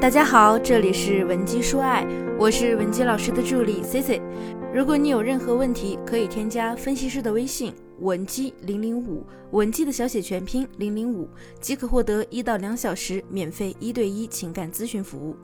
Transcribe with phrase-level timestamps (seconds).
[0.00, 2.06] 大家好，这里是文姬说爱，
[2.38, 4.22] 我是文姬老师的助理 C C。
[4.72, 11.28] 如果你有任何问题，可以添加分析师的微信文姬零零五，文姬的小写全拼零零五，
[11.60, 15.36] 即可获得一到两小时免费一对一情感咨询服务。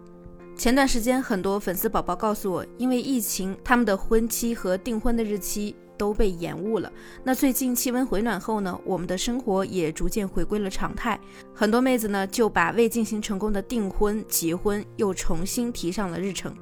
[0.56, 5.74] 前段时间，很多粉丝宝宝告诉我，因为疫情，他们的婚期和订婚的日期。
[5.96, 6.92] 都被延误了。
[7.22, 11.16] 那最近气温回暖后呢，我们的生活也逐渐回归了常态。
[11.54, 16.52] 很多妹子呢就把未进行成功的订婚、结婚又重新提上了日程。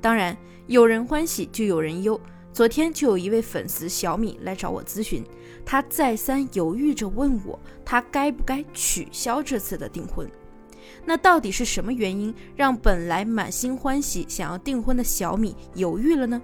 [0.00, 0.34] 当然，
[0.66, 2.18] 有人欢喜就有人忧。
[2.50, 5.22] 昨天就有一位粉丝小米来找我咨询，
[5.62, 10.26] 她再三犹豫着问我，她该不该取消这次的订婚？
[11.04, 16.40] 那到底是什么原因让本来满心欢喜想要订婚的小米犹豫了呢？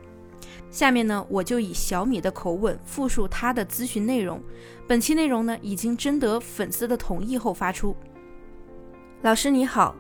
[0.70, 4.42] 下面呢，我就以小米的口吻复述他的咨询内容。
[4.86, 7.96] 本期内容呢，已经征得粉丝的同意后发出。
[9.22, 9.94] 老师你好，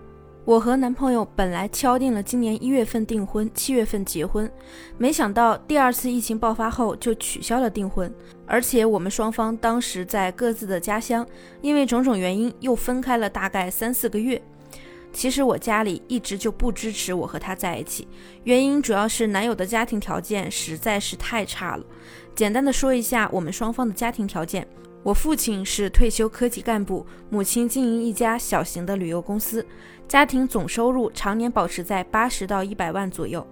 [0.46, 4.48] 我和男朋友本来敲定了今年一月份订婚，七月份结婚，
[4.96, 8.14] 没想到第二次疫情爆发后就取消了订婚，
[8.46, 11.26] 而且我们双方当时在各自的家乡，
[11.62, 14.40] 因为种种原因又分开了大概三四个月。
[15.12, 18.06] 其实我家里一直就不支持我和他在一起，
[18.44, 21.84] 原因主要是男友的家庭条件实在是太差了。
[22.36, 24.64] 简单的说一下我们双方的家庭条件：
[25.06, 29.64] 我父亲是退休科级干部，母亲经营一家小型的旅游公司，
[30.08, 33.46] 家庭总收入常年保持在八十到一百万左右。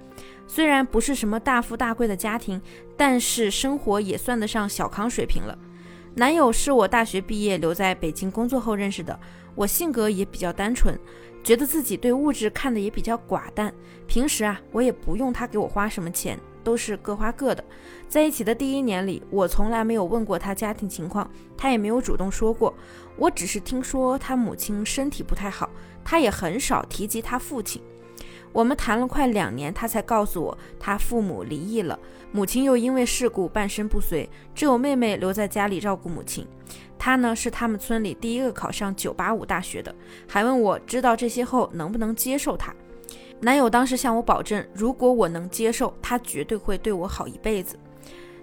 [0.48, 2.60] 虽然不是什么大富大贵的家庭，
[2.96, 5.56] 但是生活也算得上小康水平了。
[6.16, 9.16] 男友是我大学毕业留在北京工作后认识的，
[9.54, 10.98] 我性格也比较单纯。
[11.44, 13.72] 觉得自己对物质看的也比较寡淡，
[14.06, 17.62] 平时啊，我也不用他给我花什么钱，都是各花各的。
[18.08, 22.74] 在一起的第一年里，我从来没有问过他家庭情况，他也没有主动说过。
[23.16, 25.68] 我只是听说他母亲身体不太好，
[26.02, 27.82] 他也很少提及他父亲。
[28.54, 31.98] 我们谈了快两年，他才告诉我他父母离异了，
[32.30, 36.46] 母亲又因为事故半身不遂，只有妹妹留在家里照顾母亲。
[36.96, 39.92] 他呢是他们村里第一个考上985大学的，
[40.28, 42.72] 还问我知道这些后能不能接受他。
[43.40, 47.76] 男友当时向我保证，如果我能接受，他绝对会对我好一辈子。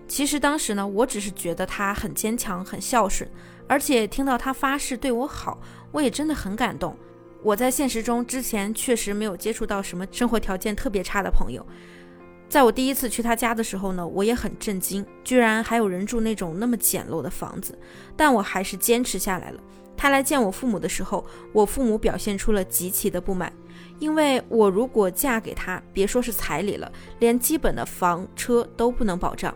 [0.09, 3.27] 其实当时呢，我只是觉得他很坚强、很孝顺，
[3.65, 5.57] 而且听到他发誓对我好，
[5.93, 6.93] 我也真的很感动。
[7.43, 11.65] 我在现实中之前确实没有接触到什么生活条件特别差的朋友。
[12.47, 17.77] 在我第一次去他家的时候呢，我也很震惊，居然还有人住那种那么简陋的房子。
[18.15, 19.59] 但我还是坚持下来了。
[19.95, 23.53] 他来见我父母的时候，我父母表现出了极其的不满，
[23.99, 29.55] 因为我如果嫁给他，别说是彩礼了，连基本的房车都不能保障。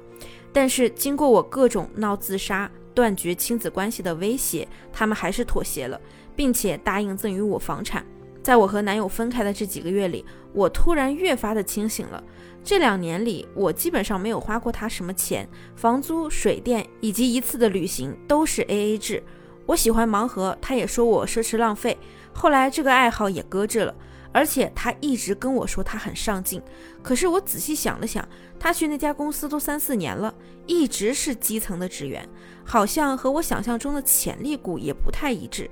[0.54, 6.00] 但是经过我各种闹自杀、断绝亲子关系的威胁，他们还是妥协了，
[6.36, 8.06] 并且答应赠予我房产。
[8.44, 10.24] 在我和男友分开的这几个月里，
[10.54, 12.24] 我突然越发的清醒了。
[12.64, 19.24] 这两年里，我基本上没有花过他什么钱，房租、水电以及一次的旅行都是 A A 制。
[19.66, 21.98] 我喜欢盲盒，他也说我奢侈浪费。
[22.34, 23.96] 后来这个爱好也搁置了，
[24.32, 26.62] 而且他一直跟我说他很上进。
[27.02, 28.28] 可是我仔细想了想，
[28.60, 30.34] 他去那家公司都三四年了，
[30.68, 32.28] 一直是基层的职员，
[32.64, 35.68] 好像和我想象中的潜力股也不太一致。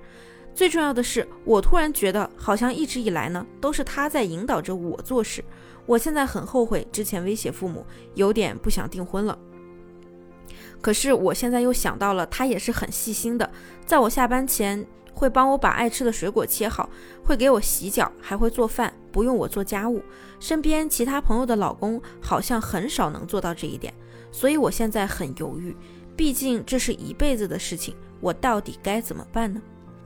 [0.56, 5.44] 最重要的是，我突然觉得好像一直以来呢，都是他在引导着我做事。
[5.86, 9.38] 我现在很后悔之前威胁父母，有点不想订婚了。
[10.80, 13.50] 可是我现在又想到了，他也是很细心的，
[13.86, 16.90] 在我下班前会帮我把爱吃的水果切好，
[17.24, 20.03] 会给我洗脚，还会做饭，不用我做家务。
[20.40, 23.94] 身边其他朋友的老公好像很少能做到这一点，
[24.31, 25.75] 所以我现在很犹豫，
[26.16, 29.62] 毕竟这是一辈子的事情，我到底该怎么办呢？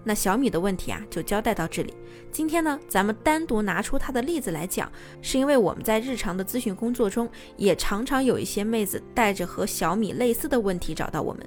[0.07, 1.94] 那小米的问题啊，就交代到这里。
[2.31, 4.90] 今天呢，咱们单独拿出他的例子来讲，
[5.22, 11.45] 是因为我们在日常的咨询工作中，也常常有一些妹子带着和小米类似的问题找到我们。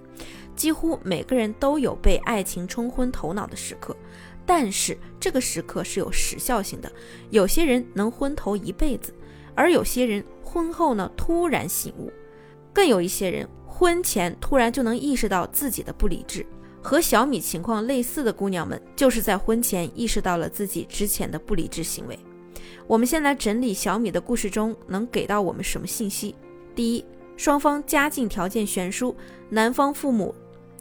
[0.54, 3.96] 几乎每个人都有被爱情冲昏头脑的时刻，
[4.44, 6.92] 但是这个时刻是有时效性的。
[7.30, 9.14] 有些人能昏头一辈子，
[9.54, 12.12] 而有些人婚后呢突然醒悟，
[12.74, 16.44] 更有一些人婚前突然就能意识到自己的不理智。
[16.82, 22.18] 和小米情况类似的姑娘们，就是在婚前意识到了自己之前的不理智行为。
[22.86, 26.34] 我们先来整理小米的故事中能给到我们什么信息。
[26.74, 27.04] 第一，
[27.36, 29.14] 双方家境条件悬殊，
[29.48, 30.34] 男方父母、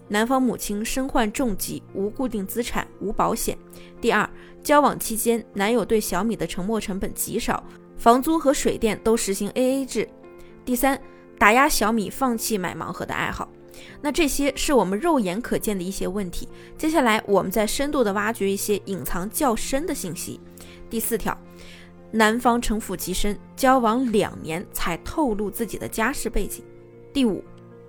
[0.08, 3.56] 男方母亲身患重疾，无固定资产，无保险。
[4.00, 4.28] 第二，
[4.62, 7.62] 交往期间，男友对小米的沉没成本极少，
[7.96, 10.08] 房租和水电都实行 AA 制。
[10.64, 11.00] 第三，
[11.38, 13.48] 打压小米放弃买盲盒的爱好。
[14.00, 16.48] 那这些是我们肉眼可见的一些问题。
[16.76, 20.40] 接下来，我们再深度的挖掘一些隐藏较深的信息。
[20.88, 21.36] 第四条，
[22.10, 26.64] 男方城府极深，交往两年才透露自己的家世背景。
[27.12, 27.44] 第五，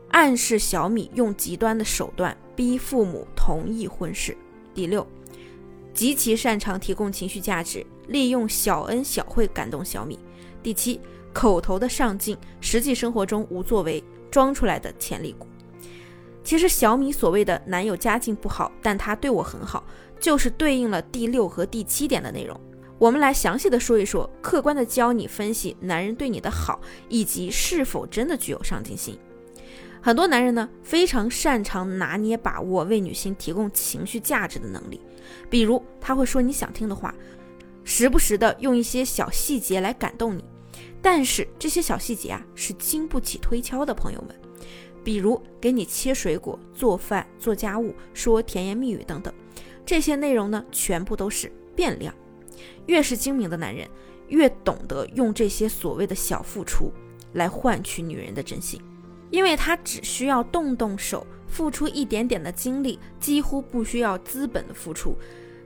[0.10, 4.38] 暗示小米用极端的手段逼父母同意婚事。
[4.74, 5.06] 第六，
[5.94, 10.20] 极其擅长提供情绪价值，利用小恩小惠感动小米。
[10.64, 11.00] 第七，
[11.34, 15.48] 口头的上进，实际生活中无作为，装出来的潜力股。
[16.44, 19.84] 其实小米所谓的男友家境不好，但他对我很好，
[20.20, 22.60] 就是对应了第六和第七点的内容。
[22.98, 26.80] 我们来详细的说一说，客观的教你分析男人对你的好，
[27.10, 29.18] 以及是否真的具有上进心。
[30.02, 35.00] 很多男人呢，非常擅长拿捏把握为女性提供情绪价值的能力，
[35.50, 37.14] 比如他会说你想听的话，
[37.84, 40.44] 时不时的用一些小细节来感动你。
[41.04, 44.36] 但是这些小细节啊，是经不起推敲的，朋友们。
[45.04, 49.34] 比如给你切水果、做饭、做家务、说甜言蜜语等等，
[49.86, 52.14] 这些内容呢，全部都是变量。
[52.86, 53.88] 越是精明的男人，
[54.28, 56.92] 越懂得用这些所谓的小付出
[57.34, 58.80] 来换取女人的真心，
[59.32, 65.18] 因为他只需要动动手，付出一点点的精力，几乎不需要资本的付出，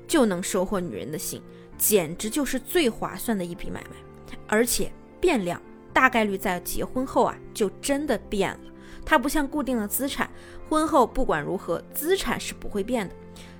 [0.07, 1.41] 就能收获女人的心，
[1.77, 4.37] 简直就是最划算的一笔买卖。
[4.47, 5.61] 而且变量
[5.91, 8.59] 大概率在结婚后啊，就真的变了。
[9.05, 10.29] 它不像固定的资产，
[10.67, 13.13] 婚后不管如何，资产是不会变的。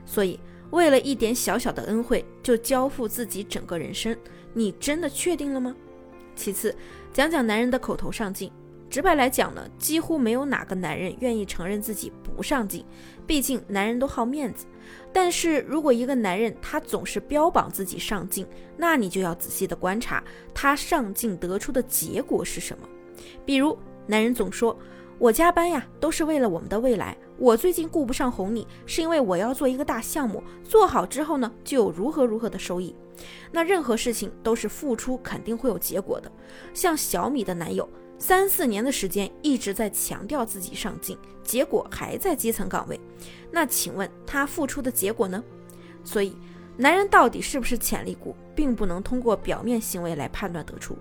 [0.05, 0.39] 所以，
[0.71, 4.17] 为了一点小小的恩惠就交付自己整个人生，
[4.53, 5.75] 你真的确定了吗？
[6.35, 6.75] 其次，
[7.13, 8.51] 讲讲男人的口头上进。
[8.89, 12.85] 直白来讲呢，几乎没有哪个男人愿意承认自己不上进，
[13.27, 14.65] 毕竟男人都好面子。
[15.11, 18.45] 但是如果一个男人他总是标榜自己上进，
[18.77, 22.87] 那你就要仔细的观察他上进得出的结果是什么。
[23.45, 23.77] 比如，
[24.07, 24.77] 男人总说。
[25.17, 27.17] 我加班呀，都是为了我们的未来。
[27.37, 32.95] 我最近顾不上哄你，是因为我要做一个大项目，做好之后呢，就有如何如何的收益。
[33.51, 36.31] 那任何事情都是付出，肯定会有结果的。
[36.73, 42.99] 像小米的男友，三四年的时间一直在强调自己上进，结果还在基层岗位。
[43.51, 45.41] 那请问他付出的结果呢？
[46.03, 46.35] 所以，
[46.77, 50.97] 男人到底是不是潜力股，并不能通过表面行为来判断得出。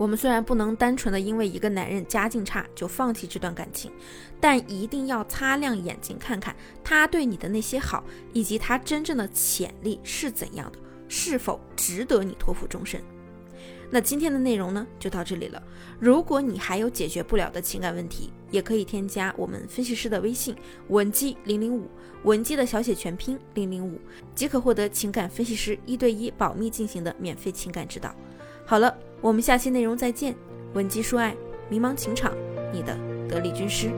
[0.00, 3.92] 我们虽然不能单纯的因为一个男人家境差就放弃这段感情，
[4.40, 8.02] 但一定要擦亮眼睛看看他对你的那些好，
[8.32, 12.98] 以及他真正的潜力是怎样的，是否值得你托付终身。
[13.90, 15.62] 那今天的内容呢，就到这里了。
[15.98, 20.56] 如果你还有解决不了的情感问题，也可以添加我们分析师的微信
[20.88, 21.90] 文姬零零五，
[22.22, 24.00] 文姬的小写全拼零零五，
[24.34, 28.14] 即可获得情感分析师一对一保密进行的免费情感指导。
[28.70, 28.96] 好了。
[29.20, 30.32] 我们下期内容再见，
[30.74, 31.34] 文姬说爱，
[31.68, 32.32] 迷茫情场，
[32.72, 32.96] 你的
[33.28, 33.90] 得力军师。